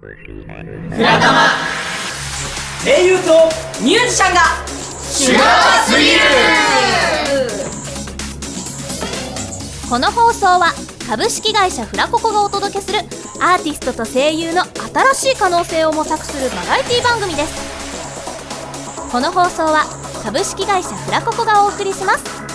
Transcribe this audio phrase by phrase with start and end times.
[0.00, 0.06] フ
[1.02, 1.48] ラタマ
[2.84, 3.48] 声優と
[3.82, 4.42] ミュージシャンが。
[5.02, 6.20] シュガーすぎる。
[9.90, 10.72] この放送は
[11.08, 13.00] 株式会社フラココがお届けする
[13.40, 14.62] アーティストと声優の
[15.14, 19.10] 新しい可能性を模索するバラエティ番組です。
[19.10, 19.84] この放送は
[20.22, 22.47] 株式会社フラココがお送りします。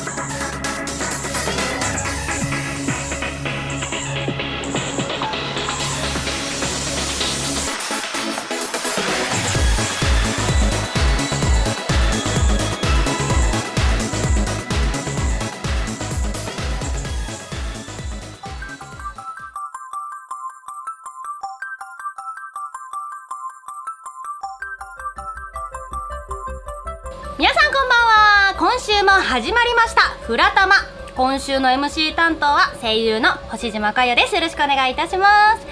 [29.34, 30.02] 始まりました。
[30.22, 30.76] フラタマ。
[31.16, 34.36] 今週の MC 担当は声優の星島かよです。
[34.36, 35.66] よろしくお願いいたします。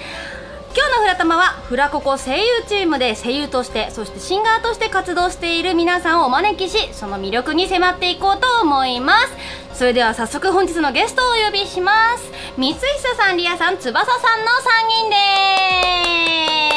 [0.74, 9.14] 今日のフラタマはフラココ声優チームで声優としてそしてシンガーとして活動している皆さんをお招きしその魅力に迫っていこうと思いま
[9.70, 9.78] す。
[9.78, 12.32] それでは早速本日のゲストをお呼びします。
[12.58, 12.80] 三久
[13.14, 15.16] さんリアさん翼さんの3人で
[16.70, 16.71] す。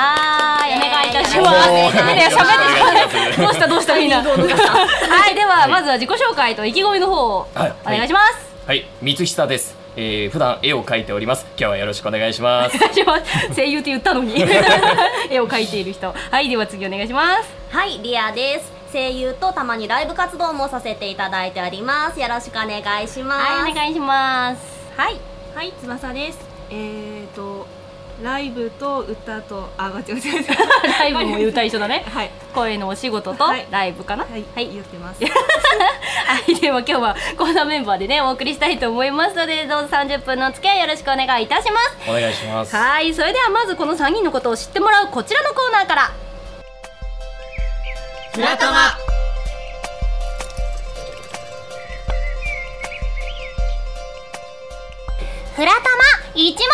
[0.00, 1.70] はーいお願いいたします。
[1.70, 4.22] ね喋ってたどうしたどうしたみんな。
[4.22, 5.34] はい。
[5.34, 7.74] ではまずは自己紹介と意気込みの方をはい。
[7.82, 9.76] お願いします、はい、三久です。
[9.96, 11.44] えー、普段絵を描いております。
[11.50, 12.76] 今日はよろしくお願いします。
[12.76, 13.54] お願いします。
[13.54, 14.40] 声優って言ったのに。
[15.28, 16.14] 絵を描いている人。
[16.30, 17.50] はいでは次お願いします。
[17.70, 18.72] はい、リアです。
[18.92, 22.18] 声優とたまにライブ活動もさせていただいております。
[22.18, 23.44] よろしくお願いします。
[23.44, 24.60] はいお願いします。
[24.96, 25.16] はい。
[25.54, 26.38] はい、翼です。
[26.70, 27.59] えーと、
[28.22, 32.04] ライブと歌と、あ、間違え間違えライブも歌一緒だね。
[32.06, 33.66] はい、声のお仕事とはい。
[33.70, 34.24] ライブかな。
[34.24, 34.70] はい、はい。
[34.70, 35.24] 言ってます。
[35.24, 35.30] は
[36.46, 42.10] い、では今日はこんなメンバーでねお送りしたいと思いますのでどうぞ30分のお付き合いよろしくお願いいたします。
[42.10, 42.76] お願いします。
[42.76, 43.12] はい。
[43.14, 46.10] それではまずこの3人のことを知ってもらうこちらのコーナーから。
[48.34, 48.96] フラタマ
[55.56, 56.66] フラタマ一問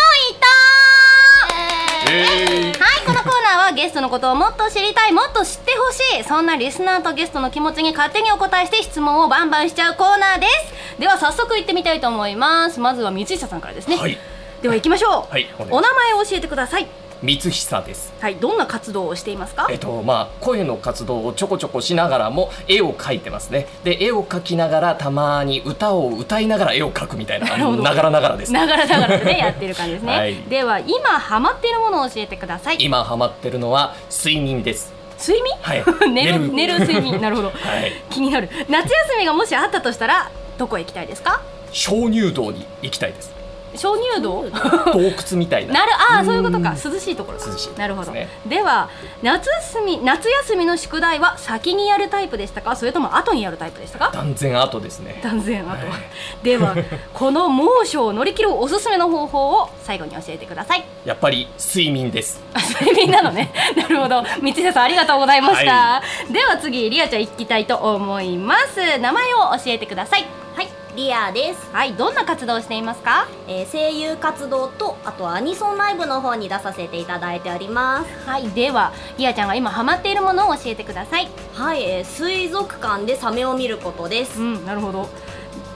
[2.05, 10.47] はいこのコーナーはゲストのことをもっと知りたいもっと知ってほしいそんなリスナーとゲストの気持ちに勝手にお答えして質問をバンバンしちゃうコーナーで
[10.95, 10.99] す。
[10.99, 12.79] では早速行ってみたいと思います。
[12.79, 14.17] まずは三久さんからですね、はい、
[14.61, 15.47] では行きましょう、はい。
[15.69, 16.87] お名前を教えてください
[17.21, 18.13] 三久です。
[18.19, 19.67] はいどんな活動をしていますか？
[19.71, 23.67] えっとまあ声の活動をちょこちょこしながらも絵を描いてますね。
[23.83, 28.51] で絵を描きながらたまに歌を歌いながら絵を描くみたいなながらながらです。
[28.53, 34.93] ながらながらでね やってる感じですね、はいでは今ハマっているものを教えてください今ハマってるのは睡眠です。
[35.19, 35.83] 睡眠、はい
[36.13, 37.91] 寝る寝る睡眠 なるほど、はい。
[38.11, 40.29] 気になる夏休みがもしあったとしたら
[40.59, 41.41] どこへ行きたいですか？
[41.71, 43.35] 鍾乳洞に行きたいです。
[43.75, 44.49] 鍾乳洞？
[44.93, 45.73] 洞窟みたいな。
[45.73, 46.71] なるああそういうことか。
[46.71, 47.45] 涼しいところか。
[47.49, 47.77] 涼しい。
[47.79, 48.13] なるほど。
[48.45, 48.89] では
[49.21, 52.75] 夏休み夏休みの宿題は先にやるタイプでしたか？
[52.75, 54.11] それとも後にやるタイプでしたか？
[54.13, 55.19] 断然後ですね。
[55.23, 55.75] 断然後、
[56.43, 56.75] では
[57.13, 60.83] この猛暑を乗り切るおすすめの方法を最後に教えてください。
[61.05, 62.41] やっぱり睡眠です。
[62.53, 63.51] あ睡眠なのね。
[63.75, 64.23] なるほど。
[64.41, 66.01] 三瀬さんありがとうございました、は
[66.31, 68.97] では次リアちゃん行きたいと思います。
[68.99, 70.25] 名前を教えてください。
[70.55, 70.67] はい、
[70.97, 71.69] リアです。
[71.71, 73.27] はいどんな活動をしていますか？
[73.47, 78.27] えー声優活動と、あとはアニソンライブの方に出させていただいております。
[78.27, 84.41] はいではリアちゃんが今ハマっているものを教えてくださいはい、えー水族館でサメを見ることです。
[84.41, 85.07] うんなるほど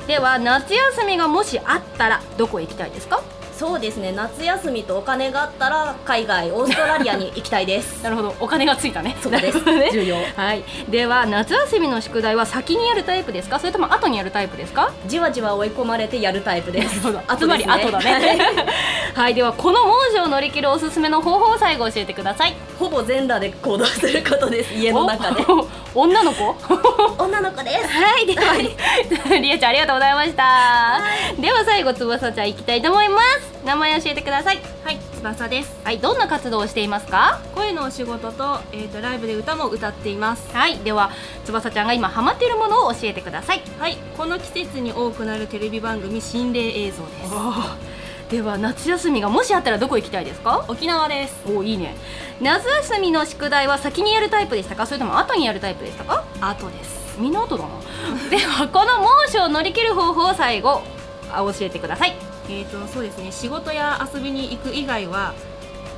[0.08, 3.22] では夏休みがもしあったらどこへ行きたいですか？
[3.62, 8.02] そうですね、夏休みとお金があったら、海外、オーストラリアに行きたいです。
[8.04, 8.34] なるほど。
[8.40, 9.16] お金がついたね。
[9.22, 9.60] そうです。
[9.60, 9.90] なるほどね。
[9.92, 10.16] 重要。
[10.36, 10.64] はい。
[10.90, 13.60] では夏休みの宿題は先にやるタイプですか？
[13.60, 14.90] それとも後にやるタイプですか？
[15.06, 17.02] じわじわ追い込まれてやるタイプです。
[17.02, 18.40] つ後まり後だね。
[19.14, 19.36] はい。
[19.36, 25.46] ではこの猛暑を乗り切るおすすめの方法を最後教えてくださいほぼ全裸で行動することです、家の中で。
[25.94, 26.56] お 女の子？
[27.24, 27.88] 女の子です。
[27.90, 28.56] はいでは
[29.38, 31.02] りあちゃんありがとうございました
[31.40, 35.80] では最後翼ちゃん行きたいと思います名前教えてくださいはい、翼です。
[35.84, 37.40] はいどんな活動をしていますか？
[37.54, 40.50] 声のお仕事と、えーと、ライブで歌も歌っています。
[40.52, 41.12] はいでは
[41.46, 47.91] 翼ちゃんが今ハマっているものを教えてくださいはい、この季節に多くなるテレビ番組心霊映像です。
[48.32, 50.64] では夏休みがもしあったらどこ行きたいですか？
[50.70, 51.36] 沖縄です。
[51.54, 51.96] おいいね。
[52.40, 54.86] 夏休みの宿題は先にやるタイプでしたか？
[54.88, 56.24] それとも後にやるタイプでしたか？
[56.40, 57.18] 後です。
[57.20, 57.70] みんな後だな。
[58.32, 60.82] ではこの猛暑を乗り切る方法を最後
[61.30, 62.16] あ教えてください。
[62.48, 65.34] えーと、そうですね、仕事や遊びに行く以外は。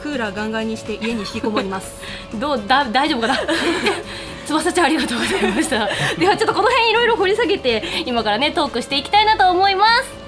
[0.02, 2.02] クーラーガンガンにして家に引きこもります。
[2.36, 3.38] どうだ大丈夫かな？
[4.46, 5.88] 翼ちゃんありがとうございました。
[6.18, 10.23] ではちょっとこの辺いろいろ掘り下げて今からねトークしていきたいなと思います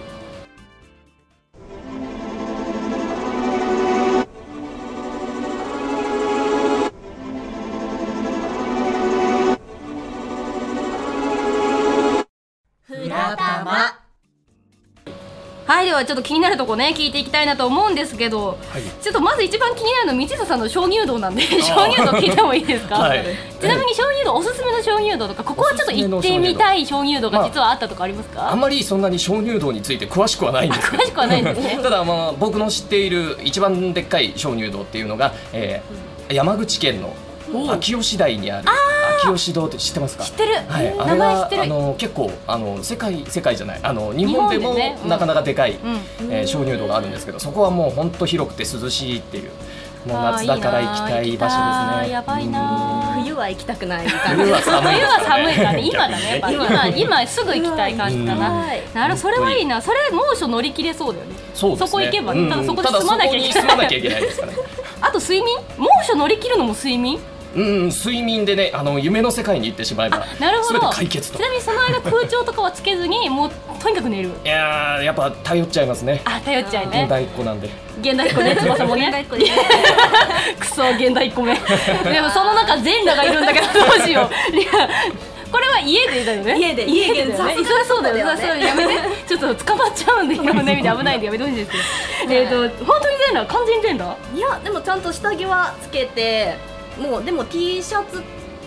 [15.94, 18.82] はちょっと気になるとこね聞いていきたいなと思うんですけど、はい。
[19.02, 23.26] ちょっとまず一番気になるのは道下さんの鍾乳洞なんで鍾乳洞聞いてもいいですか、はい。
[23.60, 31.80] ちなみに鍾乳洞おすすめの鍾乳洞とかここはちょっと行ってみたい鍾乳洞が実はあったとかありますか、あんまりそんなに鍾乳洞について詳しくはないんです 詳しくはないんですね。
[31.84, 37.14] ただまあ僕の知っている一番でっかい鍾乳洞っていうのが、えー山口県の
[37.72, 38.68] 秋吉台にある
[39.24, 40.24] 秋吉堂って知ってますか？
[40.24, 41.62] 知ってる、はい、あ名前知ってる。
[41.64, 43.80] あの結構あの世界世界じゃない。
[43.82, 44.76] あの日本でも
[45.08, 45.76] なかなかでかい、う
[46.26, 46.32] ん。
[46.32, 49.52] えー鍾乳洞があるんですけどそこはもう本当広くて涼しいっていう
[50.06, 51.56] もう夏だから行きたい場所
[51.98, 52.14] ですね。
[52.14, 55.82] やばいな冬は行きたくない感冬は寒い冬は寒いからね。
[55.82, 59.82] 今だね逆にやっぱ今今すぐ行きたい感じかな、はいなるそれはいいな。
[59.82, 61.36] それ猛暑乗り切れそうだよね。
[61.54, 61.88] そうですね。
[61.88, 63.54] そこ行けばただそこで住まなきゃいけない。
[63.54, 64.58] ただそこに住まなきゃいけないですからね。
[65.02, 65.58] あと睡眠？
[65.78, 67.20] 猛暑乗り切るのも睡眠？
[67.56, 70.90] うん睡眠でねあの夢の世界に行ってしまえばなるほど。
[70.90, 71.38] 解決と。
[71.38, 74.30] ちなみにその間空調とかはつけずにもうとにかく寝る。
[74.44, 76.22] いやーやっぱ頼っちゃいますね。
[76.26, 77.02] あ頼っちゃうね。
[77.04, 77.70] 現代っ子なんで。
[78.02, 79.26] 現代っ子ね翼もね。
[80.60, 84.56] クソ現代っ子めでもその中全裸がいるんだけどどうしよう。
[84.56, 84.90] いや
[85.50, 86.60] これは家でだよね。
[86.60, 87.56] 家で家でだよね。
[87.56, 88.56] そりゃそうだよそうだよ。
[88.56, 88.90] ねそりゃそうだよ。
[88.92, 89.24] やめて。
[89.28, 91.14] ちょっと捕まっちゃうんで今の意味で危な。
[91.14, 93.54] いんでやめてほしいんですけどえっと本当に全裸？
[93.58, 94.36] 完全に全裸？
[94.36, 96.58] いやでもちゃんと下着はつけて
[97.00, 98.22] もうでも T シャツ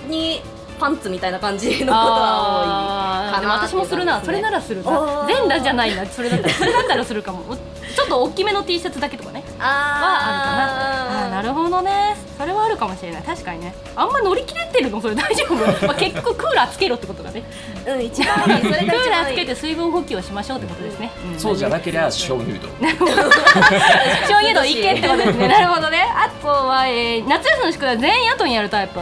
[0.08, 0.40] に
[0.78, 3.48] パンツみたいな感じのことは多いかな。
[3.48, 4.20] も私もするな。
[4.22, 7.56] それならするな全裸じゃないなそれだったらそれだったらするかも
[7.96, 11.26] ちょっと大きめの T シャツだけとかねはあるかな。
[11.26, 11.30] あー。
[11.30, 13.22] なるほどねそれはあるかもしれない。
[13.22, 13.74] 確かにね。
[13.96, 15.00] あんま乗り切れてるの？
[15.00, 15.56] それ大丈夫、
[15.86, 17.42] まあ、結局クーラーつけろってことだね。
[17.86, 21.38] うん一番いいそれがクーラーつ一番いいけて水分補給をしましょうってことですね、ん。
[21.38, 25.48] そうじゃなければ鍾乳洞鍾乳洞行けってことですね。
[25.48, 26.04] なるほどね。
[26.14, 29.00] あとは、えー夏休みの宿題全員後にやるタイプ。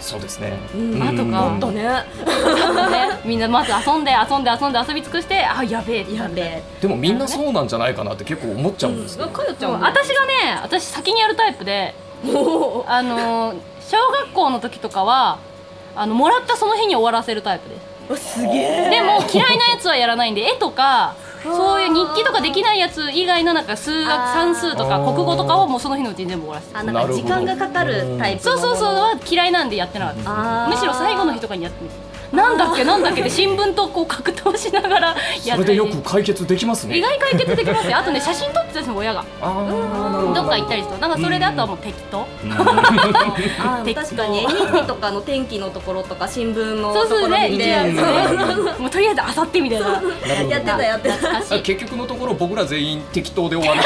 [0.00, 1.48] そうですね、うんあとか。
[1.48, 2.04] もっとね ね。
[3.24, 6.62] みんなまず遊んで遊んで遊んで遊び尽くしてあやべえやべえ。
[6.80, 11.92] でもみんなそうなんじゃないかなって結構思っちゃうんですけど、かよちゃんも私がね私先にやるタイプで
[12.86, 13.56] あのー
[13.88, 15.38] 小学校の時とかは
[15.94, 18.32] あのもらったその日に終わらせるタイプです。
[18.40, 18.90] すげえ。
[18.90, 21.14] でも嫌いなやつはやらないんで絵とか
[21.44, 28.94] そういう日記とかできないやつ以外のなんか数学算数とか国語とかをもうその日のうちに全部終わらせてあなんか時間がかかるタイプそうそうそう。
[28.94, 31.94] うは嫌いなんでやってなかったむしろ最後の日とかにやってみて
[32.32, 36.98] なんだっけなんだっけで新聞とこう格闘しながらやってそれでよく解決できますね。
[36.98, 37.96] 意外解決できますよ。
[37.98, 39.24] あとね写真撮ってたんですよ親が。
[39.40, 40.12] あー。
[40.12, 42.26] なるほどっか行ったりするなんかそれであとはもう適当。
[43.60, 44.00] あ 適当。
[44.02, 44.44] 確かに。
[44.44, 47.76] 絵日記とかの天気のところとか新聞のところ見て。
[48.78, 49.86] もうとりあえずあさってみたいな。
[50.48, 51.58] やってたやってた。
[51.60, 53.82] 結局のところ僕ら全員適当で終わる。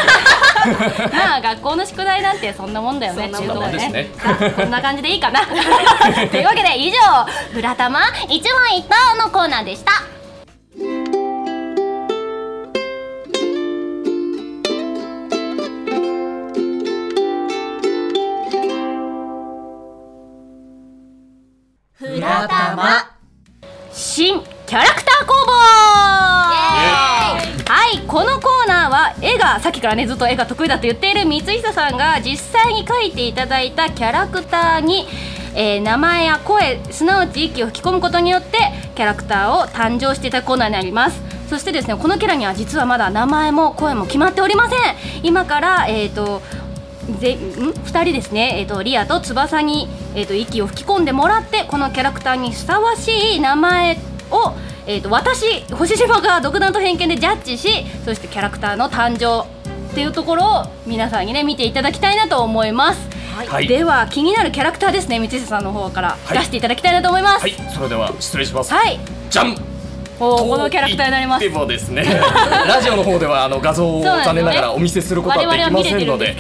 [1.13, 3.31] まあ学校の宿題なんてそんなもんだよね。
[3.33, 5.41] そんなもんっていうところでですねこんな感じでいいかな。
[5.47, 6.97] というわけで以上
[7.55, 8.01] 「ブラタマ
[8.31, 9.91] 一問一答」のコーナーでした。
[21.95, 23.11] フラタマ
[23.93, 25.53] 新キャラクター工房。
[27.73, 35.07] はいこのコーナーは絵がさっきからねずっと絵が得意だと言っている三久さんが実際に描いていただいたキャラクターに、
[35.55, 38.59] えー名前や声すなわち息を吹き込むことによって
[38.95, 41.21] キャラクターを誕生していたコーナーになります。
[41.49, 44.79] そしてですねこのキャラには実はまだ名前も声も決まっておりません。
[45.23, 46.43] 今からえっ、と
[47.19, 53.99] ぜん？2人ですね、えー、とリアと翼に、えー、と息を吹き込んでもらってこのキャラクターにふさわしい名前
[54.31, 54.53] を、
[54.87, 59.49] えー、と私星島が独断と偏見でジャッジしそしてキャラクターの誕生
[59.91, 63.10] っていうところを皆さんにね見ていただきたいなと思います、
[63.47, 63.67] はい。
[63.69, 66.39] では気になるキャラクターですね三瀬さんの方からはい。
[66.39, 67.43] 出していただきたいなと思います。
[67.43, 67.53] はい。
[67.75, 68.73] それでは失礼します。
[68.73, 68.99] はい、
[69.31, 69.70] じゃん
[70.21, 71.47] このキャラクターになります。
[71.47, 72.05] と言ってもですね。
[72.69, 76.37] ラジオの方ではあの画像を残念ながらお見せすることはできませんので。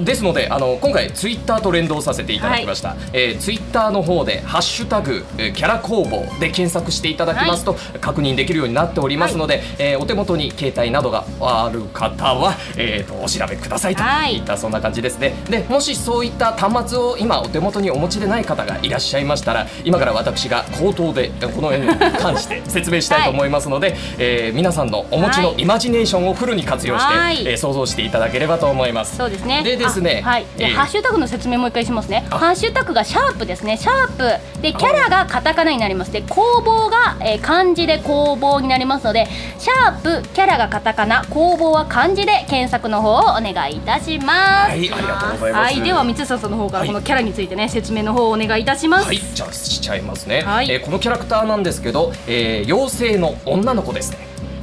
[0.00, 14.36] ですのであの今回ツイッターと連動させていただきました、えーツイッターの方で「ハッシュタグえーキャラ工房」で検索していただきますと、確認できるようになっておりますので、えーお手元に携帯などがある方は、えー、とお調べくださいとはい。
[14.36, 15.34] いったそんな感じですね。
[15.50, 21.86] でもしそういった端末を今お手元にお持ちでない方がいらっしゃいましたら今から私が口頭でこの絵に
[22.18, 29.16] 関して説明したいと思いますので、えー皆さんのお持ちのイマジネーションをフルに活用して、はいえー想像していただければと思います。
[29.16, 29.62] そうですね。
[29.62, 30.46] でですねあはい。
[30.56, 32.26] で、えーハッシュタグの説明もう一回しますね。
[32.30, 33.76] あハッシュタグがシャープですね。
[33.76, 36.12] シャープでキャラがカタカナになります。
[36.12, 39.26] で工房が、えー漢字で工房になりますので、
[39.58, 44.70] シャープキャラがカタカナ、工房は漢字で検索の方をお願いいたします。
[44.70, 45.74] はい、ありがとうございます。
[45.74, 49.06] はい、では三草さんの方からはいこのキャラについてね、説明の方をお願いいたします。
[49.06, 54.18] はい、じゃあしちゃいますね、はいえーこのキャラクターなんですけど、えー妖精の女の子ですね。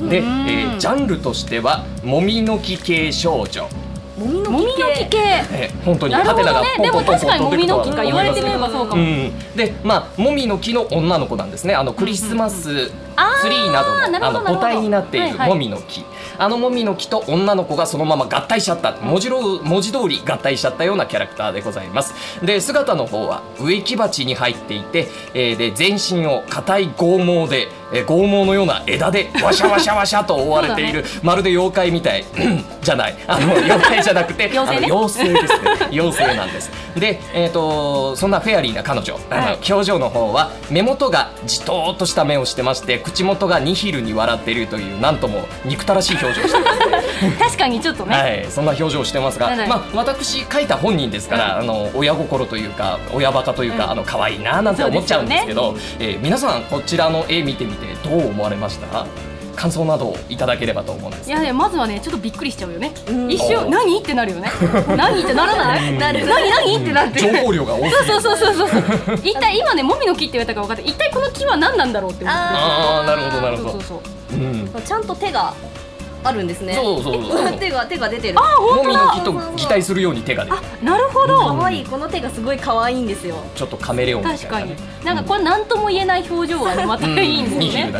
[0.10, 3.68] で、えージャンルとしてはもみの木系少女。
[4.18, 4.52] もみの
[4.96, 5.18] 木系。
[5.52, 6.68] えー本当になるほどね。
[6.82, 9.02] でも確かにもみの木か言われてみればそうかも。
[9.02, 11.76] うん、でまあもみの木の女の子なんですね。
[11.76, 12.92] あのクリスマスツ
[13.50, 15.50] リーなどのあの母体になっているはいはい。
[15.50, 16.04] もみの木、
[16.38, 18.98] あのもみの木と女の子がそのまま合体しちゃった。
[18.98, 22.14] 文字ろ文字通り合体しちゃったようなキャラクターでございます。
[22.46, 32.26] で姿の方は植木鉢に入っていて、えーで全身を硬い剛毛で、えー剛毛のような枝でワシャワシャワシャと覆われている、まるで妖怪みたい
[32.82, 33.16] じゃない。
[33.28, 34.88] あの妖怪じゃなくて妖精ね。
[34.88, 35.88] あの妖精ですね。
[35.92, 36.72] 妖精なんです。
[36.96, 39.58] で、えー、とそんなフェアリーな彼女、あのはい。
[39.72, 53.92] 表情の方は目元がじとーっとした目をしてまして口元がニヒルに笑っているというなんとも憎たらしい表情をしてます 確かにちょっとね、はい、そんな表情をしてますが、まあ、私書いた本人ですから、あの親心というか親バカというか、うん。
[53.92, 59.06] あの可愛いななんて思っちゃうんですけどそうえー皆さんこちらの絵見てみてどう思われました？
[59.56, 63.32] 感想などをいただければと思うんですいやいやまずはねちょっとびっくりしちゃうよね、うん。
[63.32, 63.98] 一お瞬何？
[64.00, 64.52] ってなるよね。
[64.96, 65.20] 何？
[65.24, 65.94] ってならない？
[65.94, 65.98] うん。
[65.98, 66.28] なる。
[66.28, 66.48] 何？
[66.52, 66.76] 何？
[66.78, 67.20] ってなって。
[67.20, 69.16] 情報量が多すそうそうそうそうそう。
[69.24, 72.40] 一体今ねもみの木って言われたか分かって一体この木は何なんだろうって思って。
[72.40, 73.72] あーなるほどなるほど。
[73.72, 74.40] そうそうそう。
[74.40, 74.70] うん。
[74.86, 75.56] ちゃんと手が
[76.24, 76.74] あるんですね。
[76.74, 78.36] そうそうそう 手が手が出てる。
[78.36, 80.58] もみの木と擬態するように手が出る。
[80.58, 83.36] あなるほど、可愛いこの手がすごい可愛いんですよ。
[83.56, 84.76] ちょっとカメレオンみたい確かに。
[85.04, 87.94] なんかこれ何とも言えない表情がねまたいいんですよね。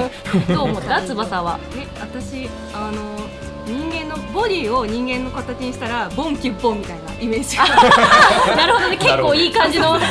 [0.48, 1.00] どう思った？
[1.02, 1.58] 翼は。
[1.76, 3.02] え私あの
[3.66, 7.56] 人間のボディを人間の形にしたらボンキュッボンみたいなイメージ。
[7.56, 7.64] が
[8.56, 8.96] なるほどね。
[8.98, 9.98] 結構いい感じの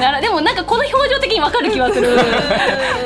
[0.00, 2.16] なるでもなんかこの表情的に分かる気はする。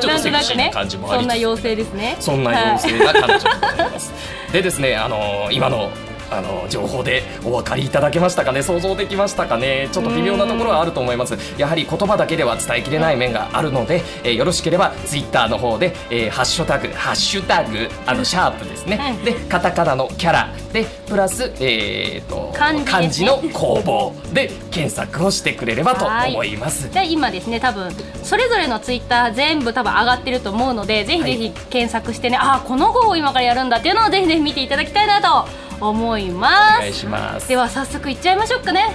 [0.00, 1.26] ちょっとセクシーななんとなくね感じもありつつ。
[1.26, 2.16] そんな妖精ですね。
[2.20, 4.12] そんな妖精が彼女でございます。
[4.52, 5.90] でですね、あの今の
[6.30, 8.62] あの情報でお分かりいただけましたかね？
[8.62, 9.88] 想像できましたかね？
[9.92, 11.36] ちょっと微妙なところはあると思います。
[11.58, 20.52] やはり言葉だけでは伝えきれない面があるので、えーよろしければツイッターの方で、えーハッシュタグハッシュタグあのシャープですね、うんでカタカナのキャラ。
[20.72, 26.92] でプラス、えー、と漢字の工房で検索をしてくれればと思います。
[26.92, 27.92] で今ですね多分
[28.24, 35.48] それぞれのツイッター全部多分上がってると思うのでぜひぜひ検索してね、ああこの号を今からやるんだっていうのをぜひぜひ見ていただきたいなと
[35.88, 36.48] 思いま
[36.78, 37.48] お願いすします。
[37.48, 38.94] では早速いっちゃいましょうかね。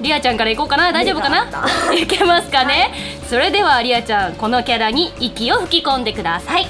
[0.00, 0.92] リアちゃんからいこうかな。
[0.92, 1.46] 大丈夫かな？
[1.94, 2.92] いけますかね、
[3.28, 6.66] それではリアちゃんこのキャラに息を吹き込んでください。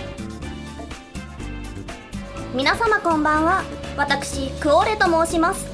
[2.54, 3.64] 皆様こんばんは。
[3.96, 5.66] 私クオーレと申します。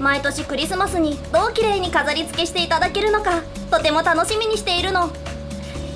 [0.00, 5.10] 毎年クリスマスにどう綺麗に飾り付けしていただけるのかとても楽しみにしているの。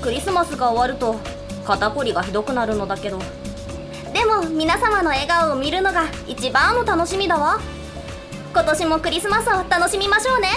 [0.02, 1.16] クリスマスが終わると
[1.64, 3.18] 肩こりがひどくなるのだけど
[4.14, 7.58] でも皆様の笑顔を見るのが一番の楽しみだわ。
[8.52, 10.48] 今年もクリスマスを楽しみましょうね。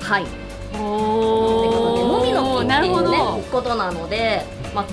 [0.00, 0.24] はい。
[0.74, 4.42] おもみの木ってなるほど、いうねことなので
[4.74, 4.84] まあ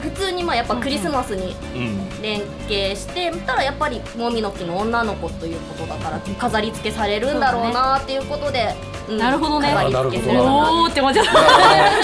[0.00, 2.22] 普通にまあやっぱクリスマスにうん。
[2.22, 8.72] 連携してたらやっぱりもみの木の女の子ということだから飾り付けされるんだろうなっていうことで、
[9.08, 9.72] うんなるほどね。
[9.74, 11.32] 飾り付けするおーって思っちゃった。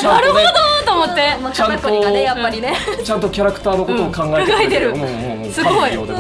[0.00, 0.42] ちゃんとね
[0.84, 1.36] と思って。
[1.40, 2.74] まあちゃんと肩こりがねやっぱりね。
[3.04, 4.90] ちゃんとキャラクターのことを考えてる。
[4.90, 5.92] うん考もうもうもうすごい。
[5.92, 6.06] そう。
[6.06, 6.12] 一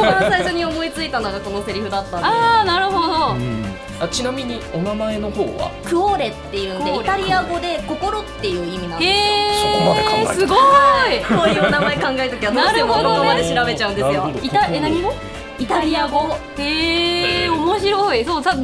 [0.00, 2.26] 番最初に思いついたのがこのセリフだったんで。
[2.26, 3.64] ああなるほど、うん。
[4.00, 5.70] あちなみにお名前の方は？
[5.84, 9.10] クオーレっていうんでイタリア語で心っていう意味なんですよ。
[9.10, 9.16] へ
[9.50, 10.58] えそこまで考えすごい。
[11.24, 14.30] こういうお名前考えるときはどうしてもなるほどね言葉で調べちゃうんですよ。
[14.42, 15.12] イタえ何語？
[15.60, 16.36] イタリア語。
[16.58, 18.24] へえ面白い。
[18.24, 18.54] そうさ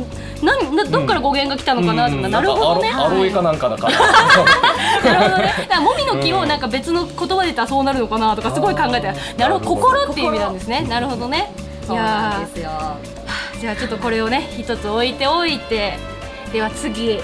[0.43, 2.31] なんなどっから語源が来たのかなとか、うん。
[2.31, 2.91] なるほどね。
[2.91, 3.99] アロエかなんかだから。
[5.13, 5.55] なるほどね。
[5.59, 9.67] だからもみの木をなんか別の言葉で言ったらそうなるのかなとかすごい考えてなるほど。
[9.77, 10.87] 心っていう意味なんですね。
[10.89, 11.53] なるほどね。
[11.89, 12.71] いやんですよ。
[12.71, 15.99] ーじゃあちょっとこれをね一つ置いておいて。
[16.53, 17.21] では次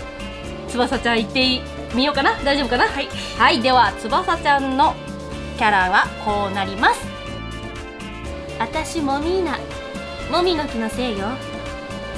[0.69, 1.61] 翼ちゃん行って
[1.95, 2.35] みようかな。
[2.45, 2.85] 大丈夫かな？
[2.85, 4.95] はい、はい、では翼ちゃんの
[5.57, 7.12] キャラはこうなります
[8.63, 9.59] 私もみーな
[10.31, 11.27] もみの木のせいよ。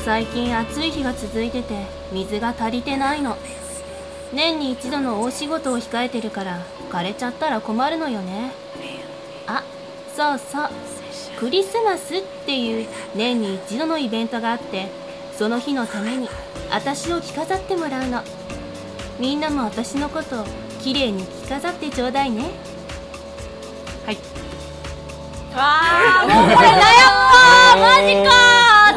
[0.04, 3.38] 最近暑い日が続いてて水が足りてないの。
[4.30, 6.60] 年に一度の大仕事を控えてるから
[6.90, 8.52] 枯れちゃったら困るのよね。
[9.46, 9.64] あ
[10.14, 10.68] そうそう。
[11.38, 14.90] クリスマスっていう年に一度のイベントがあって
[15.38, 16.28] その日のために
[16.70, 18.20] 私を着飾ってもらうの。
[19.18, 20.44] みんなも私のことを
[20.82, 22.50] 綺麗に着飾ってちょうだいね。
[24.04, 24.18] はい。
[25.54, 28.30] わあもうこれ悩むわマジか。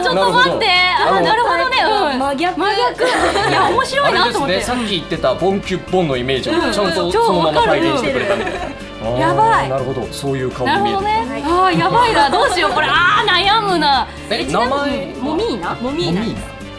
[0.03, 0.67] ちょっと待って。
[0.99, 1.77] あなるほどね。
[1.83, 2.19] うん。
[2.19, 2.59] 真逆。
[2.59, 3.03] 真逆。
[3.49, 4.13] いや面白い。
[4.13, 4.61] なと思って。
[4.61, 6.59] さっき言ってたボンキュッボンのイメージをうん。
[6.71, 8.53] ちゃんと超そのまま再現してくれたみたい。
[8.53, 8.59] な。
[8.59, 10.07] あーやばいなるほど。
[10.11, 10.83] そういう顔に見える。
[10.83, 12.29] なるほどね、ああやばいな。
[12.29, 12.87] どうしようこれ。
[12.87, 14.07] ああ悩むな。
[14.29, 15.75] え名前もみーな？
[15.75, 16.21] もみーな。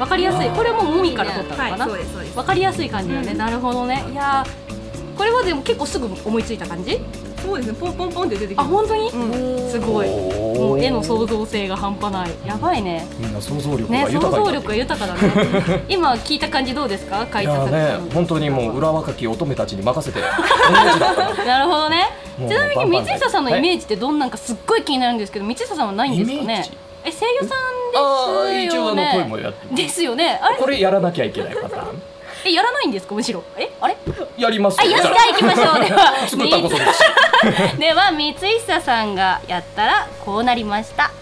[0.01, 0.51] わかりやすい。
[0.51, 1.89] これももみから取ったのかな、
[2.35, 4.05] わかりやすい感じだね、なるほどね。
[4.13, 7.01] いやーこれはでも結構すぐ思いついた感じ？
[7.43, 9.71] そうですねポンポンポンって出てきてあ本当に、うん。
[9.71, 10.09] すごい。
[10.09, 12.31] もう絵の創造性が半端ない。
[12.47, 13.07] やばいね。
[13.19, 14.45] みんな想像力ねが豊かに。
[14.45, 15.85] なって想像力が豊かだね。
[15.89, 17.27] 今聞いた感じどうですか？
[17.33, 17.73] 書いた作品。
[17.73, 20.21] ね本当にもう裏若き乙女たちに任せて。
[21.45, 22.07] ななるほどね。
[22.39, 26.43] ちなみに道下さんのイメージってどんなんかすっごい気になるんですけど道下さんはないんですかね？
[26.43, 26.71] イメージ。
[27.05, 27.55] え声優さ
[27.97, 30.39] ああんです一応あのよね声もやってですよね。
[30.43, 30.57] あれ？
[30.57, 32.03] これやらなきゃいけないパターン？
[32.45, 33.15] えやらないんですか？
[33.15, 33.43] むしろ。
[33.57, 33.97] えあれ？
[34.37, 35.65] やりますあやじゃあ行きましょう。
[35.85, 36.99] では 作ったことです。
[36.99, 37.05] し
[37.79, 41.13] では光久さんがやったらこうなりました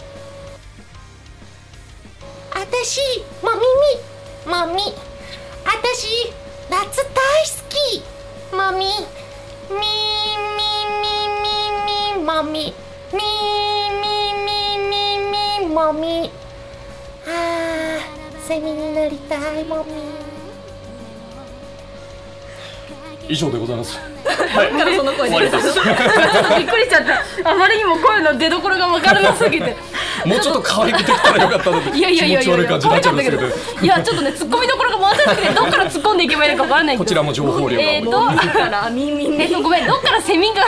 [2.57, 3.01] あたし、
[3.43, 3.59] もみ
[4.47, 4.81] み、もみ。
[5.65, 6.33] あたし、
[6.71, 8.03] 夏大好き。
[8.55, 8.87] もみ、
[9.69, 9.77] み、
[10.57, 10.65] み、
[11.05, 12.73] み、み、もみ。
[13.13, 13.19] み、
[13.93, 14.09] み、
[14.45, 16.31] み、み、み、もみ。
[17.27, 20.26] あー、セミになりたい、もみ。
[23.29, 23.99] 以上でございます。
[23.99, 25.73] からその声です。
[25.75, 27.05] ちょっとびっくりしちゃっ
[27.43, 27.51] た。
[27.51, 29.77] あまりにも声の出所が分からなすぎて。
[30.25, 32.65] もうちょっと可愛くできたらよかったのでいやいやいやいや。
[32.65, 33.47] 感じになっちゃうんですけど。
[33.83, 37.83] いやちょっとね突っ込みどころが回せなくてどっから突っ込んでいけばいいのか分からないこちらも情報量が。
[37.83, 40.63] えーとから耳えっとごめんどっからセミが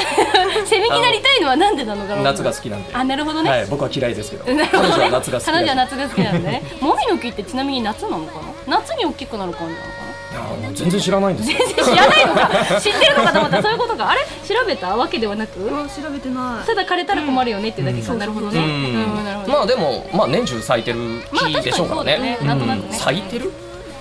[0.67, 2.91] セミになりたいのはなんでなのかな夏が好きなんで。
[2.95, 4.53] あなるほどね、はい僕は嫌いですけど。
[4.55, 4.89] なるほどね。
[4.89, 6.63] 彼女は夏が好き彼女はな夏が好きなんでね。
[6.81, 8.79] もみの木ってちなみに夏なのかな？
[8.79, 10.08] 夏に大きくなる感じなのかな？
[10.08, 10.43] いや
[10.75, 11.59] 全然知らないんですよ。
[11.59, 12.51] 全然知らないのか。
[12.81, 14.11] 知ってるのかと思ったらそういうことか。
[14.11, 14.21] あれ？
[14.23, 15.59] 調べたわけではなく？
[15.61, 16.67] うん調べてない。
[16.67, 18.19] ただ枯れたら困るよねってだけか、うん。
[18.19, 18.67] なるほどねうう。
[18.67, 19.53] ん。
[19.53, 22.49] まあでもまあ年中咲いてる木でしょうからね,、まあね。
[22.49, 22.89] なんとなくね。
[22.91, 23.53] うん咲いてる？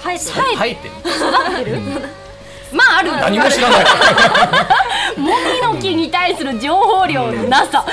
[0.03, 0.93] 生えてさ生えてる。
[1.05, 1.81] 育ってる？
[2.74, 3.86] まあある何も知らない。
[5.17, 5.34] も
[5.72, 7.86] みの木に対する情報量のなさ。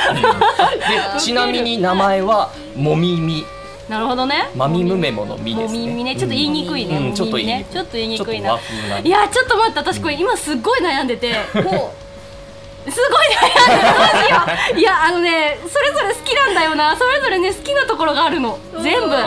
[1.15, 3.45] でちなみに名前はもみみ
[3.89, 4.49] なるほどね。
[4.57, 5.87] まみむめものみでもすね。
[5.87, 6.17] みみね。
[6.17, 7.73] ちょっと言いにくいね、ちょっと言いにくい。
[7.73, 8.59] ちょっと言いにくいな。
[9.03, 9.79] いやちょっと待って。
[9.79, 11.35] 私これ今すっごい悩んでて。
[11.53, 11.79] すごい悩
[14.45, 14.81] んでる。
[14.81, 16.97] いやあのねそれぞれ好きなんだよな。
[16.97, 18.59] それぞれね好きなところがあるの。
[18.83, 19.09] 全部。
[19.09, 19.23] 3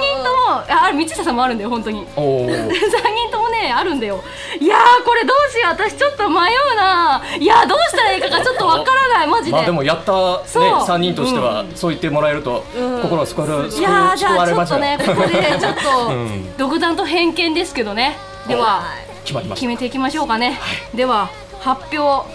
[0.00, 0.13] 人
[0.56, 2.06] ああれ道下さんもあるんだよ本当に。
[2.16, 2.68] おー。
[2.68, 4.22] 3人ともねあるんだよ。
[4.60, 5.72] いやーこれどうしよう。
[5.72, 7.22] 私ちょっと迷うな。
[7.38, 9.52] いやどうしたらいいかがちょっとわからないマジで。
[9.52, 10.64] まあでもやったねそう。
[10.64, 12.64] 3人としてはそう言ってもらえると
[13.02, 16.56] 心が救われいやーじゃあちょっとね ここでちょっとん。
[16.56, 18.16] 独断と偏見ですけどね。
[18.46, 18.84] では
[19.24, 20.60] 決まりまし決めていきましょうかね、
[20.94, 22.28] では発表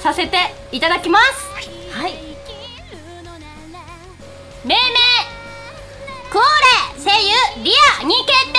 [0.00, 0.38] させて
[0.72, 1.48] いただきます。
[1.92, 2.14] はい。
[4.64, 4.99] 命名クオーレ
[7.02, 8.58] 声優リアに決定。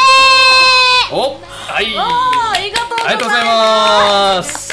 [1.09, 1.85] たおはい。
[1.97, 4.71] ありがとうありがとうございます。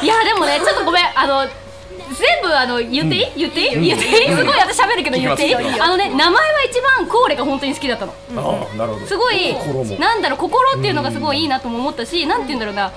[0.02, 1.04] いやでもねちょっとごめん。
[1.14, 5.54] あの全部あの言っていい、言っていい、言っていい、すごい私喋るけど言っていい？
[5.54, 8.12] あのね名前は一番コーレが本当に好きだったの。
[8.36, 9.06] ああなるほど。
[9.06, 9.54] すごい
[9.98, 12.92] なんだろう心っていうのがすごいいいなとも思ったし、なんて言うんだろうな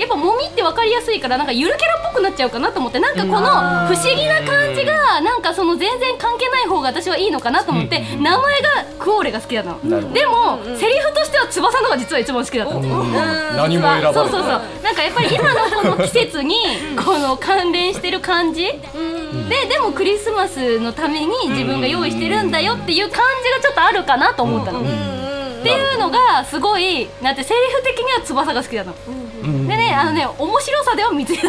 [0.00, 3.40] やっぱもみって分かりやすいからなんかゆるキャラっぽくなっちゃうかなと思ってなんかこの
[3.86, 9.78] 不思議な感じがなんかその全然関係ない方が私はいいのかなと思って名前がクオーレが好きだったの。
[9.84, 10.14] なるほど。
[10.14, 13.12] でもセリフとしては翼の方が実は一番好きだったのうん。
[13.12, 14.50] 何も選ばれそうそうそう。
[14.82, 16.56] なんかやっぱり今のこの季節に
[16.96, 18.64] この関連してる感じ。
[18.64, 24.80] ででもクリスマスのために自分が用意してるんだよっていう感じがちょっとあるかなと思ったの。
[24.80, 28.96] っていうのがすごいなんてセリフ的には翼が好きだったの。
[29.42, 29.68] うん。
[29.68, 31.48] でねあのね面白さでは見つけ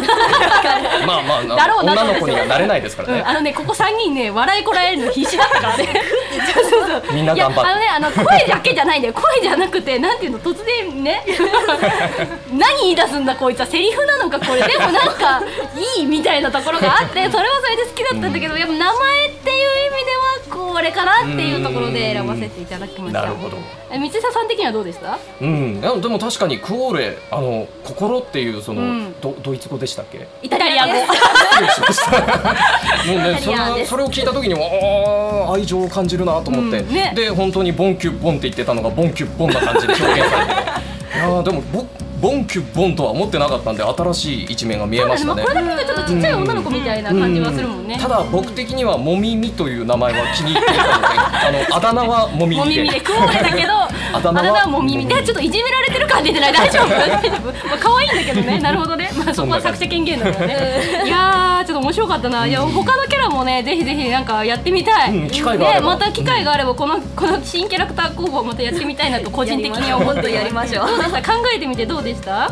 [1.06, 6.02] まあまあなだろうなと女の子にはなれないですからうん、ねあのねここ3人ね笑いこらえるの必死だったからね
[6.54, 7.14] そうそうそう。
[7.14, 7.82] みんな頑張って。
[7.82, 9.14] いやあのねあの声だけじゃないんだよ。
[9.14, 11.24] 声じゃなくてなんていうの突然ね。
[12.52, 14.62] 何言い出すんだこいつはセリフなのかこれ。
[14.62, 15.42] でもなんか
[15.98, 23.22] いいみたいなところがあってそれはそれで好きだったんだけど、やっぱ名前っていう意味ではこれかなっていうところで選ばせていただきました。
[23.22, 23.56] なるほど。
[23.90, 25.80] え道下さん的にはどうでしたうん。
[25.80, 29.14] でも確かにクオーレあの心っていうその、うん。
[29.20, 30.28] ドドイツ語でしたっけ？
[30.42, 30.92] イタリア語。
[30.92, 30.98] も
[33.14, 34.60] うねそれはそれを聞いた時には
[35.48, 37.12] あー愛情を感じるなと思って、うんね。
[37.16, 40.54] で本当にボンキュッボンって言ってたのがボンキュッボンな感じで表現されて。
[40.54, 40.60] て
[41.16, 41.84] いやーでもボ
[42.22, 45.42] ボンキュッボンとは思ってなかったんで新しい一面が見えましたね。
[45.42, 52.82] これだけ見るとちょっとちっちゃい女の子みたいな感じはするもんね、ただ僕的にはもみみという名前は気に入っていたのであのあだ名はもみもみで。
[52.82, 55.04] みみでクオーレだけどあだ名はもみみ。
[55.04, 56.52] でちょっといじめられてる感出てない。
[56.52, 56.88] 大丈夫。
[56.90, 57.66] 大丈夫。
[57.66, 58.60] まあ可愛いんだけどね。
[58.62, 59.10] なるほどね。
[59.18, 62.46] まあそこは作者権限だからね いやーちょっと面白かったな。
[62.46, 65.90] いや他のキャラもねぜひぜひなんかやってみたい、うん機会があれば。
[65.96, 70.86] ねまた機会があればこのこの新キャラクター候補をまたやってみたいなと個人的には思ってやりましょう。
[71.22, 72.50] 考えてみてどうでした？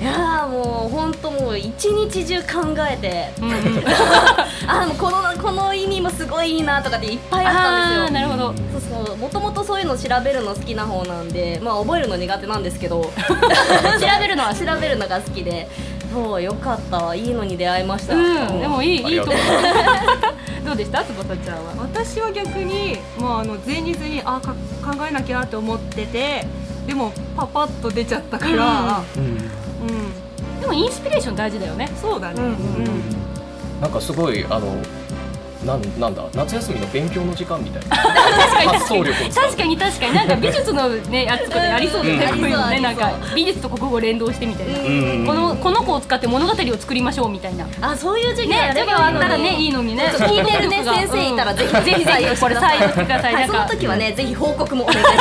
[0.00, 3.30] いやーもう本当もう一日中考えて。
[3.40, 3.52] うん。
[4.66, 8.10] あのこのこの意味もすごいいいなとかっていっぱいあったんですよ。
[8.10, 8.54] なるほど。
[8.72, 9.16] そうそう。
[9.16, 13.02] もともとそういうの調べるの好きな方なんでまあ覚えるの苦手なんですけど。
[13.14, 15.68] 調べるのは調べるのが好きで
[16.14, 16.98] そうよかった。
[16.98, 19.36] わいいのに出会いました、うんでもいいいいと思う。
[20.64, 21.04] どうでした？
[21.04, 21.72] 翼ちゃんは？
[21.78, 26.46] 私は逆にもうあの前日にあか考えなきゃって思ってて
[26.86, 29.02] でもパパッと出ちゃったから。
[29.16, 29.22] うん。
[29.86, 29.92] う
[30.56, 31.90] ん、でもインスピレーション大事だよね。
[32.00, 32.46] そうだね、うん。
[32.46, 32.54] うん。
[33.80, 34.76] なんかすごいあの
[35.64, 37.96] なんなんだ夏休みの勉強の時間みたいな。
[37.96, 39.44] 発想力を使う。
[39.44, 40.14] 確かに確かに。
[40.14, 45.26] なんか美術のね やつとかでありそうだよね、うんこういうのねなんか美術と国語を連動してみたいな、うん。
[45.26, 47.66] このこの子を使って物語を作りましょうみたいな。
[47.80, 49.62] あそういう授業ねやれ授業あったらばいいのにね。
[49.64, 51.84] いいのにね聞いてるねが先生いたらぜひうん。
[51.84, 55.14] ぜひぜひこれ採用してください、はい、その時はねぜひ報告もお願いしま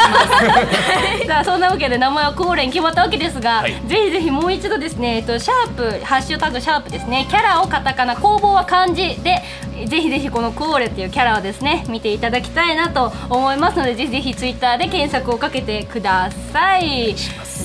[1.21, 1.27] す。
[1.27, 3.73] さあそんなわけで名前はコーレン決まったわけですが、はい。
[3.86, 7.25] ぜひぜひもう一度ですね、えっと、シャープハッシュタグシャープですね。
[7.29, 9.41] キャラをカタカナ工房は漢字で
[9.88, 17.15] ぜひぜひこのコーレっていうキャラをですね見ていただきたいなと思いますのでぜひぜひツイッターで検索をかけてください。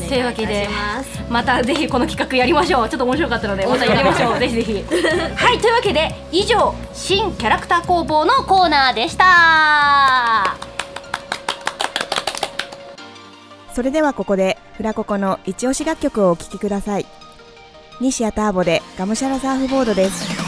[0.08, 0.68] というわけで
[1.28, 2.88] またぜひこの企画やりましょう。
[2.88, 4.38] ちょっと面白かったのでまたやりましょう。
[4.38, 4.84] ぜひぜひ。
[5.36, 10.56] はいというわけで以上新キャラクター工房のコーナーでした。
[13.74, 17.06] それではここでフラココの一押し楽曲をお聴きください。
[18.00, 20.24] 西谷ターボでガムシャラサーフボードです「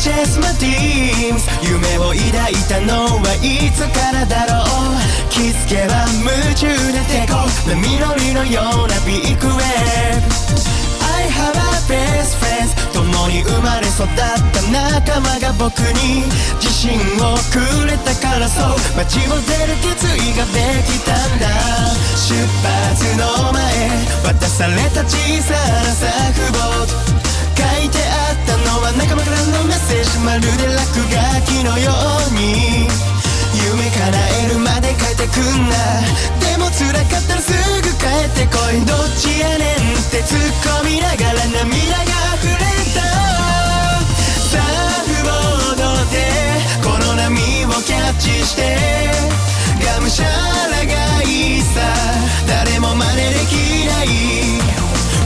[0.00, 4.66] chase my dreams」夢を抱いたのはいつからだろう。
[5.28, 9.58] 気づけば夢中でてこな緑のようなビッグウェー
[10.20, 10.26] ブ
[11.04, 14.26] I have a best friend 共に生まれ育った
[14.70, 16.24] 仲間が僕に
[16.60, 18.78] 自信をくれたからそう。
[18.96, 21.46] 街を出る決意ができたんだ。
[22.16, 22.28] 出
[22.62, 23.60] 発の前。
[24.24, 26.92] 渡された小さなサーフボード。
[27.56, 28.19] 書いてあっ
[28.50, 31.14] たのは仲間からのメッセージまるで落書
[31.46, 32.90] きのように
[33.54, 34.10] 夢叶
[34.42, 36.02] えるまで帰ってくんな
[36.42, 40.42] でも辛かったらすぐ帰ってこいどっちやねんって突っ
[40.82, 42.10] 込みながら涙が
[42.42, 43.06] 溢れた
[44.50, 46.26] サーフボードで
[46.82, 47.38] この波
[47.70, 48.74] をキャッチして
[49.78, 51.86] がむしゃらがいいさ
[52.50, 54.10] 誰も真似できない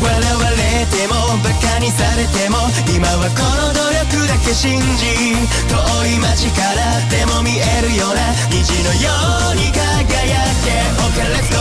[0.05, 2.57] 笑われてもバカにされても
[2.89, 5.37] 今はこの努力だけ信じ
[5.69, 5.77] 遠
[6.09, 9.13] い街からでも見えるような虹のよ
[9.53, 10.73] うに輝け。
[11.05, 11.61] OK let's go.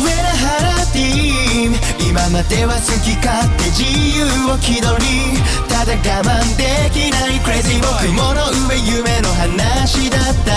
[0.00, 3.84] 上田原ティーム今までは好き勝手自
[4.16, 5.36] 由を気取り
[5.68, 10.56] ただ我慢できない crazy 僕雲の上夢の話だった。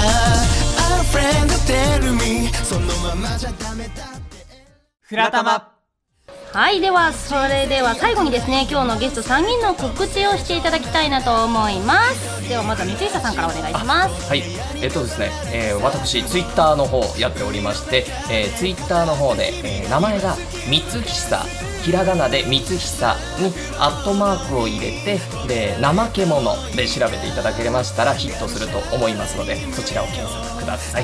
[0.79, 4.45] Our friend tell me そのままじゃダメだって。
[5.01, 5.80] フラタマ。
[6.53, 12.49] はいではそれでは最後にですね今日のゲスト3人の告知をしていただきたいなと思います。
[12.49, 14.29] ではまずは三井さんからお願いします。
[14.29, 14.43] はい、
[14.81, 20.35] えっとですね、えー私ツイッターの方やっておりまして、えーツイッターの方で、えー名前が
[20.69, 21.37] 三つ久
[21.83, 31.03] ひらがなで三つ久にアットマークを入れてで怠け者で調べていただけましたらヒットすると思いますのでそちらを検索ください。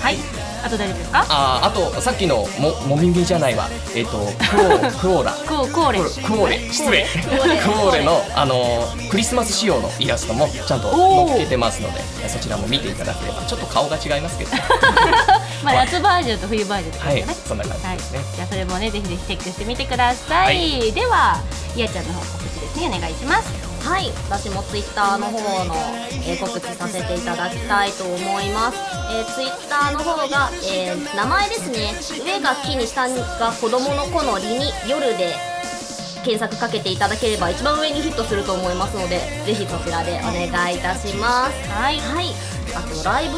[0.00, 1.26] はいあと大丈夫ですか？
[1.28, 3.68] あーあとさっきのももみみじゃないわ。
[3.94, 5.32] えっ、とクオクオーラ。
[5.46, 5.98] クオコーレ。
[6.00, 6.58] クオーレ。
[6.72, 7.06] 失礼。
[7.06, 8.04] クオーレ。
[8.04, 10.90] の、あのークリスマス仕様のイラストもちゃんと
[11.26, 13.42] 載っけてますのでそちらも見ていただければ。
[13.42, 14.50] ちょっと顔が違いますけど。
[15.64, 20.92] まあ夏バージョンと冬バージョンとかはいですねそんな感じはいですね、じゃあそれもねぜひぜひチェックしてみてください、はい。
[20.92, 21.38] では
[21.76, 22.80] いやちゃんの方告知です。
[22.80, 23.48] ねお願いします。
[23.86, 24.12] はい。
[24.30, 25.74] 私もツイッターの方の、
[26.24, 28.76] えー告知させていただきたいと思います、
[29.10, 31.94] えー、ツイッターの方が、えー名前ですね。
[32.24, 35.34] 上が木に下が子供の子のりに夜で
[36.24, 41.68] 検索かけていただければ一番上にヒットすると思いますのでぜひそちらでお願いいたします。
[41.70, 41.98] はい。
[41.98, 42.26] はい。
[42.72, 43.36] あとライブ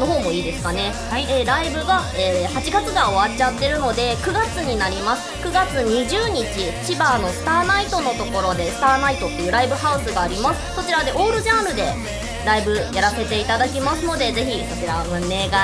[0.00, 1.24] の方もいいですかね、はい。
[1.30, 5.30] えーライブが、えー8月が終わっちゃってるので9月になります。
[5.46, 6.42] 9月20日
[6.84, 10.74] 千葉のスターナイトのところでスターナイトっていうライブハウスがあります。
[10.74, 11.94] そちらでオールジャンルで
[12.44, 15.22] ライブやらせていただきますのでぜひそちらお願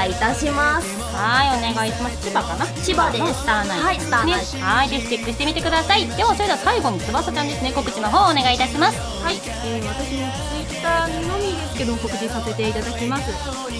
[0.09, 0.99] いいたします。
[1.15, 2.23] はいお願いします。
[2.23, 2.67] 千葉かな？
[2.83, 3.41] 千葉です。
[3.41, 6.07] スターナイトはいスターナイトねはいぜひチェックしてみてください。
[6.07, 7.73] ではそれでは最後に翼ちゃんですね。
[7.73, 8.99] 告知の方お願いいたします。
[9.25, 9.35] はい、
[9.67, 13.31] えー、私もツイッターのみですけど告知させていただきます。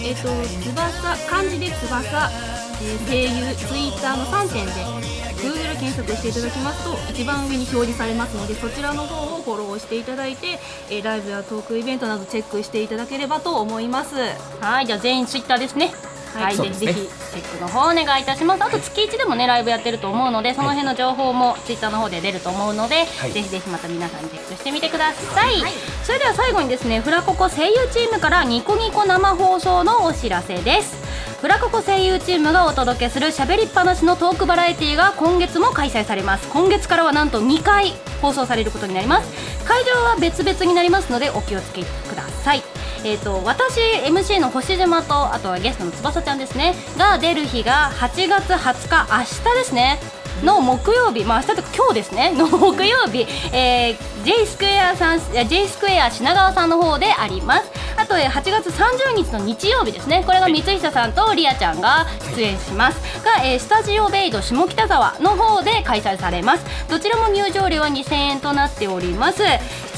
[0.03, 0.27] えっ、と
[0.63, 4.71] 翼漢字で翼、えー、声優ツイッターの3点で
[5.39, 14.15] Google 検索していただきますと一番上に表示されますのでそちらの方をフォローしていただいて、えーライブやトークイベントなどチェックしていただければと思います。
[14.59, 15.91] はいじゃあ全員ツイッターですね。
[16.33, 18.63] はい、ぜひぜひチェックの方お願いいたします。
[18.63, 23.31] あと月1でもねライブやってると思うのでその辺の情報もツイッターの方で出ると思うので、はい。
[23.31, 25.55] ぜひぜひまた皆さんチェックしてみてください、
[26.03, 30.99] それでは最後にですねフラココ声優チームからニコニコ生放送のお知らせです
[31.39, 36.49] フラココ声優チームがお届けするしゃべりっぱなしのトークバラエティーが今月も開催されます。
[36.49, 39.65] 今月からはなんと2回放送されることになります。
[39.65, 42.63] 会場は別々になりますのでお気をつけください。
[43.05, 46.75] えー、と私 MC の星島とあとはゲストの翼ちゃんですね。
[46.97, 50.18] が出る日が8月20日明日ですね。
[50.43, 52.31] の木曜日、まあ明日とか今日ですね。
[52.31, 57.71] の木曜日、えー、J スクエアさん J スクエア品川さんの方であります。
[57.97, 60.23] あとえー8月30日の日曜日ですね。
[60.25, 66.65] これが三久さんとリアちゃんが出演します、が、えースタジオベイド下北沢の方で開催されます。
[66.89, 69.43] どちらも入場料は2000円となっております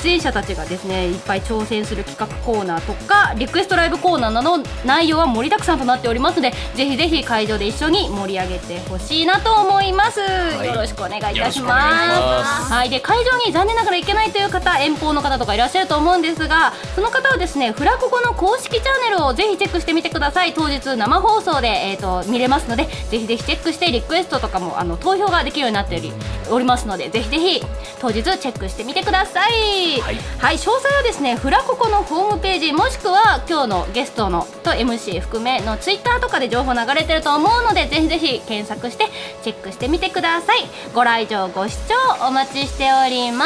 [0.02, 10.20] 出演者たちがですねいっぱい挑戦する企画コーナーとかリクエストライブコーナーなど内容は盛りだくさんとなっておりますのでぜひぜひ会場で一緒に盛り上げてほしいなと思います、
[10.64, 10.68] い。
[10.68, 12.74] よろしくお願いいたします。
[12.74, 20.54] はい、で会場に残念ながら行けないという方遠方の方とかいらっしゃると思うんですがその方はですねフラココの公式チャンネルをぜひチェックしてみてください。
[20.54, 26.14] 当日生放送で、えー、と見れますのでぜひぜひチェックしてリクエストとかもあの投票ができるようになっており
[26.50, 27.62] おりますのでぜひぜひ
[28.00, 30.16] 当日チェックしてみてくださいはい。
[30.38, 39.08] はい、詳細はですねフラココのホームページもしくは今日のゲストのと MC 含めのツイッターとかで情報流れてると思うのでぜひぜひ検索して
[39.44, 40.60] チェックしてみてください。
[40.94, 41.96] ご来場ご視聴
[42.28, 43.46] お待ちしておりま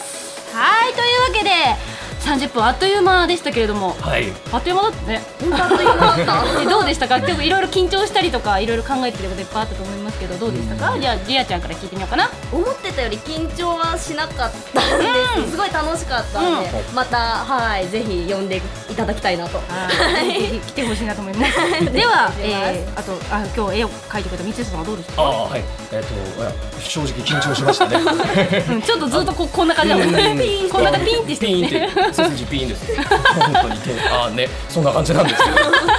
[0.00, 0.54] す。
[0.54, 1.50] はいというわけで
[2.20, 3.94] 30分あっという間でしたけれども。
[4.00, 4.32] はい。
[4.52, 5.22] あっという間だったね。
[5.40, 6.44] 本当あっという間だった。
[6.62, 7.20] えどうでしたか？
[7.20, 10.98] 結構いろいろ緊張したりとかいろいろ考えてることいっぱいあったと思いますけどどうでしたか？
[10.98, 12.30] じゃあリアちゃんから聞いてみようかな。
[12.52, 19.58] 思ってたより緊張はしなかったんです、すごい楽しかったんで、またはいぜひ呼んでいただきたいなと。
[19.58, 21.52] はい、ぜひ 来てほしいなと思います。
[21.92, 25.22] では、えー、あとあ今日絵を描いてくれた三井さんはどうですか？
[25.22, 25.64] ああはい。
[25.92, 27.96] えっ、といや正直緊張しましたね。
[28.70, 30.62] うんちょっとずっとここんな感じだもんね。
[30.64, 30.70] うん。
[30.70, 31.86] こんな感じピンってしてピるね。
[31.94, 32.90] ーンって背筋ピーンです。
[32.92, 33.02] よ
[33.38, 35.56] 本当に手あねそんな感じなんですけど。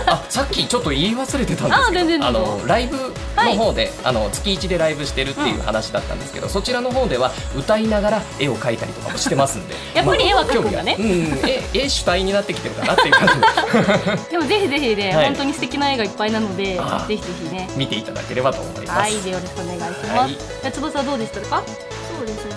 [0.07, 2.97] あさっきちょっと言い忘れてたんですあ全然けどあのライブ
[3.35, 9.75] の方で、あの月一でライブしてるっていう話だったんですけど、そちらの方では歌いながら絵を描いたりとかもしてますんで。
[9.93, 10.95] やっぱり絵は描くんだね。
[10.97, 11.37] まあ興味が。
[11.37, 13.33] うん絵絵主体になってきてるかなっていう感じ。
[14.31, 15.25] でもぜひぜひね、はい。
[15.25, 17.69] 本当に素敵な絵がいっぱいなので、ぜひぜひね。
[17.75, 18.99] 見ていただければと思います。
[18.99, 20.17] はい、でよろしくお願いします。
[20.63, 20.71] はい。
[20.71, 21.63] 翼はどうでしたか？
[22.17, 22.55] そうですね。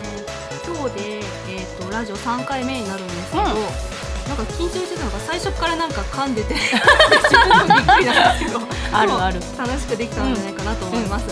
[0.65, 4.00] 今日で、えー、とラジオ3回目になるんですけど、うん
[4.31, 6.69] なんか緊張してたのが最初からなんか噛んでて 自
[7.49, 8.61] 分もびっくりなんですけど
[8.93, 9.41] あるある。
[9.59, 11.25] 楽しくできたんじゃないかなと思います、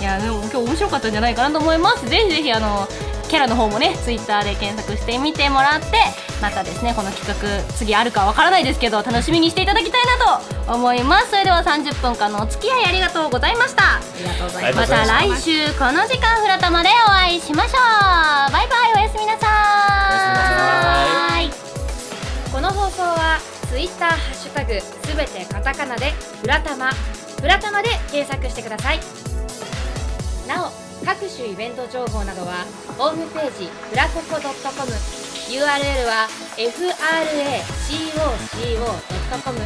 [0.00, 2.08] いやでも今日面白かったんじゃないかなと思います。
[2.08, 2.88] ぜひぜひあの
[3.28, 5.98] キャラの方もねツイッターで検索してみてもらって
[6.42, 11.30] またですねこの企画次あるかわからないですけど楽しみにしていただきたいなと思います。
[11.30, 13.94] それでは30分間のお付き合いありがとうございました。
[13.94, 14.90] ありがとうございます。
[14.90, 17.70] また来週この時間フラタマでお会いしましょ
[18.48, 18.52] う。
[18.52, 19.46] バイバイおやすみなさ
[21.28, 21.29] い
[22.60, 23.38] この放送は
[23.70, 26.10] ツイッターハッシュタグすべてカタカナで
[26.42, 29.00] フラタマフラタマで検索してください。
[30.46, 30.70] なお
[31.02, 32.66] 各種イベント情報などは
[32.98, 34.52] ホームページフラココ .com URL
[36.04, 39.58] は fracoco.com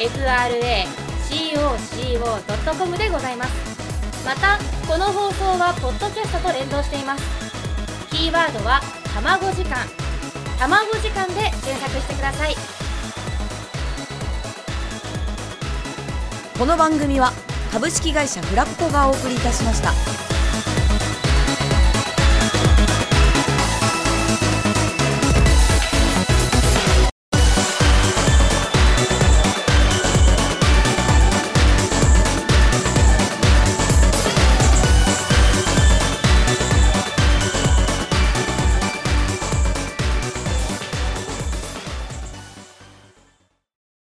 [0.00, 3.52] fracoco.com でございます。
[4.24, 4.58] また
[4.88, 7.24] この放送はポッドキャストと連動しています。
[8.08, 8.80] キーワードは
[9.12, 10.03] 卵時間。
[10.66, 12.54] 卵時間で検索してください。
[16.58, 17.32] この番組は
[17.70, 20.33] 株式会社フラッコがお送りいたしました。